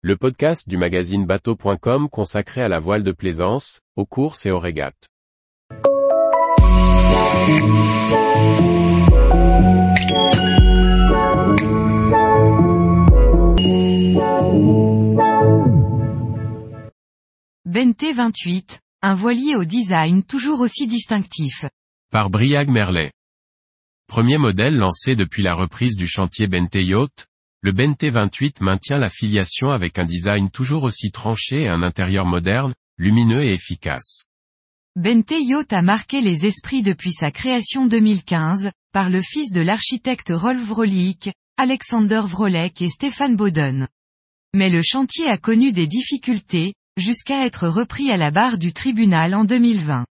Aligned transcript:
le 0.00 0.16
podcast 0.16 0.68
du 0.68 0.76
magazine 0.76 1.26
bateau.com 1.26 2.08
consacré 2.08 2.62
à 2.62 2.68
la 2.68 2.78
voile 2.78 3.02
de 3.02 3.10
plaisance, 3.10 3.80
aux 3.96 4.06
courses 4.06 4.46
et 4.46 4.52
aux 4.52 4.60
régates. 4.60 5.08
Bente 17.64 18.04
28, 18.14 18.80
un 19.02 19.14
voilier 19.14 19.56
au 19.56 19.64
design 19.64 20.22
toujours 20.22 20.60
aussi 20.60 20.86
distinctif. 20.86 21.64
Par 22.12 22.30
Briag 22.30 22.68
Merlet. 22.68 23.10
Premier 24.06 24.38
modèle 24.38 24.76
lancé 24.76 25.16
depuis 25.16 25.42
la 25.42 25.54
reprise 25.54 25.96
du 25.96 26.06
chantier 26.06 26.46
Bente 26.46 26.76
Yacht, 26.76 27.26
le 27.60 27.72
Bente 27.72 28.04
28 28.04 28.60
maintient 28.60 28.98
la 28.98 29.08
filiation 29.08 29.70
avec 29.70 29.98
un 29.98 30.04
design 30.04 30.48
toujours 30.48 30.84
aussi 30.84 31.10
tranché 31.10 31.62
et 31.62 31.68
un 31.68 31.82
intérieur 31.82 32.24
moderne, 32.24 32.72
lumineux 32.98 33.42
et 33.42 33.52
efficace. 33.52 34.26
Bente 34.94 35.32
Yacht 35.32 35.72
a 35.72 35.82
marqué 35.82 36.20
les 36.20 36.46
esprits 36.46 36.82
depuis 36.82 37.12
sa 37.12 37.30
création 37.30 37.86
2015, 37.86 38.70
par 38.92 39.10
le 39.10 39.20
fils 39.20 39.50
de 39.50 39.60
l'architecte 39.60 40.32
Rolf 40.34 40.60
Vrolik, 40.60 41.30
Alexander 41.56 42.22
Vrolek 42.24 42.80
et 42.80 42.88
Stéphane 42.88 43.36
Boden. 43.36 43.88
Mais 44.54 44.70
le 44.70 44.82
chantier 44.82 45.26
a 45.26 45.36
connu 45.36 45.72
des 45.72 45.88
difficultés, 45.88 46.74
jusqu'à 46.96 47.44
être 47.44 47.66
repris 47.66 48.10
à 48.10 48.16
la 48.16 48.30
barre 48.30 48.58
du 48.58 48.72
tribunal 48.72 49.34
en 49.34 49.44
2020. 49.44 50.06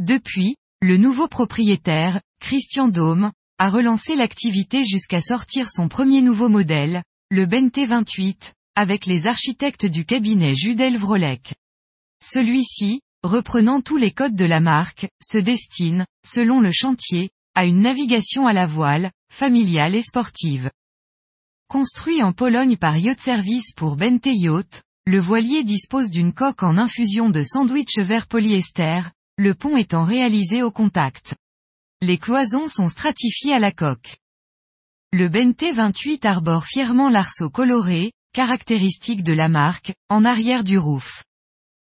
Depuis, 0.00 0.56
le 0.80 0.98
nouveau 0.98 1.28
propriétaire, 1.28 2.20
Christian 2.40 2.88
Dome, 2.88 3.32
a 3.58 3.68
relancé 3.68 4.16
l'activité 4.16 4.84
jusqu'à 4.84 5.20
sortir 5.20 5.70
son 5.70 5.88
premier 5.88 6.22
nouveau 6.22 6.48
modèle, 6.48 7.02
le 7.30 7.46
Bente 7.46 7.78
28, 7.78 8.52
avec 8.74 9.06
les 9.06 9.26
architectes 9.28 9.86
du 9.86 10.04
cabinet 10.04 10.54
Judel 10.54 10.96
Vrolek. 10.96 11.54
Celui-ci, 12.20 13.00
reprenant 13.22 13.80
tous 13.80 13.96
les 13.96 14.10
codes 14.10 14.34
de 14.34 14.44
la 14.44 14.60
marque, 14.60 15.06
se 15.22 15.38
destine, 15.38 16.04
selon 16.26 16.60
le 16.60 16.72
chantier, 16.72 17.30
à 17.54 17.64
une 17.64 17.80
navigation 17.80 18.48
à 18.48 18.52
la 18.52 18.66
voile, 18.66 19.12
familiale 19.32 19.94
et 19.94 20.02
sportive. 20.02 20.70
Construit 21.68 22.22
en 22.22 22.32
Pologne 22.32 22.76
par 22.76 22.96
Yacht 22.96 23.20
Service 23.20 23.72
pour 23.76 23.96
Bente 23.96 24.26
Yacht, 24.26 24.82
le 25.06 25.20
voilier 25.20 25.62
dispose 25.62 26.10
d'une 26.10 26.32
coque 26.32 26.64
en 26.64 26.76
infusion 26.76 27.30
de 27.30 27.42
sandwich 27.42 27.98
vert 27.98 28.26
polyester, 28.26 29.02
le 29.38 29.54
pont 29.54 29.76
étant 29.76 30.04
réalisé 30.04 30.62
au 30.62 30.72
contact. 30.72 31.34
Les 32.06 32.18
cloisons 32.18 32.68
sont 32.68 32.88
stratifiées 32.88 33.54
à 33.54 33.58
la 33.58 33.72
coque. 33.72 34.18
Le 35.10 35.30
Bente 35.30 35.64
28 35.74 36.26
arbore 36.26 36.66
fièrement 36.66 37.08
l'arceau 37.08 37.48
coloré, 37.48 38.12
caractéristique 38.34 39.22
de 39.22 39.32
la 39.32 39.48
marque, 39.48 39.94
en 40.10 40.22
arrière 40.26 40.64
du 40.64 40.76
roof. 40.76 41.24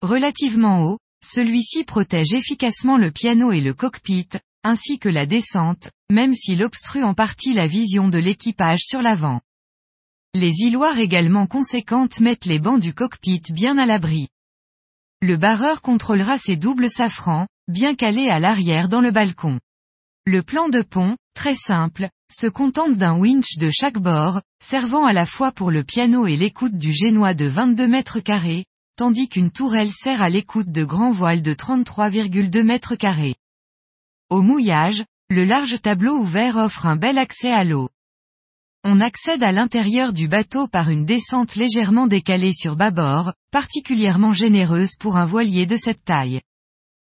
Relativement 0.00 0.84
haut, 0.84 0.98
celui-ci 1.22 1.84
protège 1.84 2.32
efficacement 2.32 2.96
le 2.96 3.10
piano 3.10 3.52
et 3.52 3.60
le 3.60 3.74
cockpit, 3.74 4.30
ainsi 4.64 4.98
que 4.98 5.10
la 5.10 5.26
descente, 5.26 5.90
même 6.10 6.34
s'il 6.34 6.62
obstrue 6.62 7.04
en 7.04 7.12
partie 7.12 7.52
la 7.52 7.66
vision 7.66 8.08
de 8.08 8.16
l'équipage 8.16 8.80
sur 8.80 9.02
l'avant. 9.02 9.42
Les 10.32 10.60
îloires 10.60 10.98
également 10.98 11.46
conséquentes 11.46 12.20
mettent 12.20 12.46
les 12.46 12.58
bancs 12.58 12.80
du 12.80 12.94
cockpit 12.94 13.42
bien 13.50 13.76
à 13.76 13.84
l'abri. 13.84 14.28
Le 15.20 15.36
barreur 15.36 15.82
contrôlera 15.82 16.38
ses 16.38 16.56
doubles 16.56 16.88
safrans, 16.88 17.46
bien 17.68 17.94
calés 17.94 18.30
à 18.30 18.40
l'arrière 18.40 18.88
dans 18.88 19.02
le 19.02 19.10
balcon. 19.10 19.60
Le 20.28 20.42
plan 20.42 20.68
de 20.68 20.82
pont, 20.82 21.16
très 21.34 21.54
simple, 21.54 22.08
se 22.32 22.48
contente 22.48 22.96
d'un 22.96 23.16
winch 23.16 23.58
de 23.58 23.70
chaque 23.70 23.98
bord, 23.98 24.42
servant 24.60 25.06
à 25.06 25.12
la 25.12 25.24
fois 25.24 25.52
pour 25.52 25.70
le 25.70 25.84
piano 25.84 26.26
et 26.26 26.36
l'écoute 26.36 26.76
du 26.76 26.92
génois 26.92 27.32
de 27.32 27.44
22 27.44 27.86
mètres 27.86 28.18
carrés, 28.18 28.64
tandis 28.96 29.28
qu'une 29.28 29.52
tourelle 29.52 29.92
sert 29.92 30.22
à 30.22 30.28
l'écoute 30.28 30.72
de 30.72 30.82
grands 30.82 31.12
voiles 31.12 31.42
de 31.42 31.54
33,2 31.54 32.64
mètres 32.64 32.96
carrés. 32.96 33.36
Au 34.28 34.42
mouillage, 34.42 35.04
le 35.30 35.44
large 35.44 35.80
tableau 35.80 36.18
ouvert 36.18 36.56
offre 36.56 36.86
un 36.86 36.96
bel 36.96 37.18
accès 37.18 37.52
à 37.52 37.62
l'eau. 37.62 37.88
On 38.82 39.00
accède 39.00 39.44
à 39.44 39.52
l'intérieur 39.52 40.12
du 40.12 40.26
bateau 40.26 40.66
par 40.66 40.90
une 40.90 41.04
descente 41.04 41.54
légèrement 41.54 42.08
décalée 42.08 42.52
sur 42.52 42.74
bâbord, 42.74 43.32
particulièrement 43.52 44.32
généreuse 44.32 44.96
pour 44.98 45.18
un 45.18 45.24
voilier 45.24 45.66
de 45.66 45.76
cette 45.76 46.04
taille. 46.04 46.40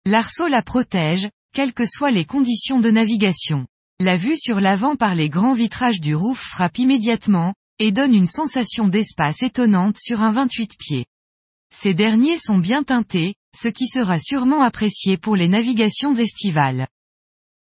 L'arceau 0.05 0.47
la 0.47 0.61
protège, 0.61 1.27
quelles 1.55 1.73
que 1.73 1.85
soient 1.85 2.11
les 2.11 2.25
conditions 2.25 2.81
de 2.81 2.91
navigation. 2.91 3.65
La 4.01 4.17
vue 4.17 4.35
sur 4.35 4.59
l'avant 4.59 4.97
par 4.97 5.15
les 5.15 5.29
grands 5.29 5.53
vitrages 5.53 6.01
du 6.01 6.13
roof 6.13 6.37
frappe 6.37 6.77
immédiatement, 6.79 7.53
et 7.79 7.93
donne 7.93 8.13
une 8.13 8.27
sensation 8.27 8.89
d'espace 8.89 9.41
étonnante 9.41 9.97
sur 9.97 10.21
un 10.21 10.31
28 10.31 10.77
pieds. 10.77 11.05
Ces 11.73 11.93
derniers 11.93 12.37
sont 12.37 12.57
bien 12.57 12.83
teintés, 12.83 13.35
ce 13.55 13.69
qui 13.69 13.87
sera 13.87 14.19
sûrement 14.19 14.63
apprécié 14.63 15.15
pour 15.15 15.37
les 15.37 15.47
navigations 15.47 16.13
estivales. 16.13 16.87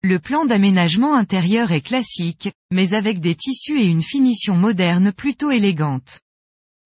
Le 0.01 0.17
plan 0.17 0.45
d'aménagement 0.45 1.13
intérieur 1.13 1.71
est 1.71 1.81
classique, 1.81 2.49
mais 2.71 2.95
avec 2.95 3.19
des 3.19 3.35
tissus 3.35 3.79
et 3.79 3.85
une 3.85 4.03
finition 4.03 4.55
moderne 4.55 5.11
plutôt 5.11 5.51
élégante. 5.51 6.21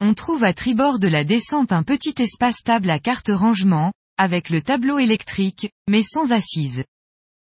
On 0.01 0.13
trouve 0.13 0.43
à 0.43 0.53
tribord 0.53 0.99
de 0.99 1.07
la 1.07 1.23
descente 1.23 1.71
un 1.71 1.83
petit 1.83 2.15
espace 2.19 2.57
stable 2.57 2.89
à 2.89 2.99
carte 2.99 3.31
rangement, 3.33 3.93
avec 4.17 4.49
le 4.49 4.61
tableau 4.61 4.99
électrique, 4.99 5.71
mais 5.89 6.03
sans 6.03 6.31
assise. 6.31 6.83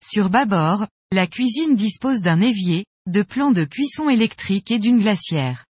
Sur 0.03 0.29
bâbord, 0.29 0.87
la 1.11 1.27
cuisine 1.27 1.75
dispose 1.75 2.21
d'un 2.21 2.41
évier, 2.41 2.85
de 3.07 3.21
plans 3.21 3.51
de 3.51 3.65
cuisson 3.65 4.09
électrique 4.09 4.71
et 4.71 4.79
d'une 4.79 4.99
glacière. 4.99 5.65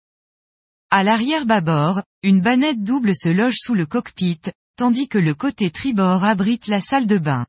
À 0.90 1.02
l'arrière 1.02 1.46
bâbord, 1.46 2.02
une 2.22 2.40
bannette 2.40 2.82
double 2.82 3.16
se 3.16 3.28
loge 3.28 3.56
sous 3.58 3.74
le 3.74 3.86
cockpit, 3.86 4.40
tandis 4.76 5.08
que 5.08 5.18
le 5.18 5.34
côté 5.34 5.70
tribord 5.70 6.24
abrite 6.24 6.66
la 6.66 6.80
salle 6.80 7.06
de 7.06 7.18
bain. 7.18 7.46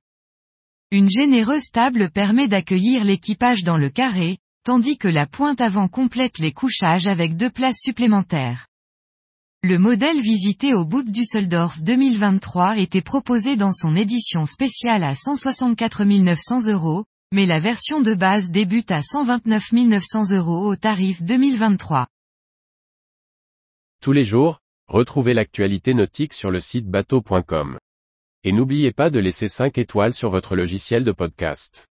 Une 0.91 1.09
généreuse 1.09 1.69
table 1.71 2.09
permet 2.09 2.47
d'accueillir 2.47 3.03
l'équipage 3.03 3.63
dans 3.63 3.77
le 3.77 3.89
carré, 3.89 4.37
tandis 4.63 4.97
que 4.97 5.07
la 5.07 5.25
pointe 5.25 5.59
avant 5.59 5.87
complète 5.87 6.39
les 6.39 6.53
couchages 6.53 7.07
avec 7.07 7.35
deux 7.35 7.49
places 7.49 7.81
supplémentaires. 7.81 8.67
Le 9.65 9.77
modèle 9.77 10.19
visité 10.19 10.73
au 10.73 10.83
bout 10.83 11.03
Düsseldorf 11.09 11.81
2023 11.81 12.79
était 12.79 13.01
proposé 13.01 13.55
dans 13.55 13.71
son 13.71 13.95
édition 13.95 14.45
spéciale 14.45 15.05
à 15.05 15.15
164 15.15 16.03
900 16.03 16.67
euros, 16.67 17.05
mais 17.31 17.45
la 17.45 17.61
version 17.61 18.01
de 18.01 18.13
base 18.13 18.51
débute 18.51 18.91
à 18.91 19.01
129 19.01 19.71
900 19.71 20.31
euros 20.31 20.67
au 20.67 20.75
tarif 20.75 21.23
2023. 21.23 22.07
Tous 24.01 24.11
les 24.11 24.25
jours, 24.25 24.59
retrouvez 24.89 25.33
l'actualité 25.33 25.93
nautique 25.93 26.33
sur 26.33 26.51
le 26.51 26.59
site 26.59 26.89
bateau.com. 26.89 27.77
Et 28.43 28.51
n'oubliez 28.51 28.91
pas 28.91 29.09
de 29.09 29.19
laisser 29.19 29.47
5 29.47 29.77
étoiles 29.77 30.13
sur 30.13 30.29
votre 30.29 30.57
logiciel 30.57 31.05
de 31.05 31.13
podcast. 31.13 31.87